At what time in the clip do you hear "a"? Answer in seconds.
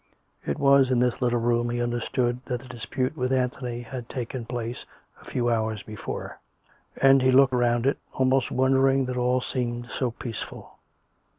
5.21-5.25